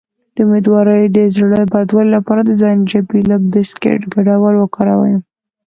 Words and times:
د 0.35 0.37
امیدوارۍ 0.45 1.03
د 1.17 1.19
زړه 1.35 1.59
بدوالي 1.73 2.11
لپاره 2.17 2.41
د 2.45 2.51
زنجبیل 2.61 3.27
او 3.35 3.41
بسکټ 3.53 3.99
ګډول 4.27 4.55
وکاروئ 4.57 5.13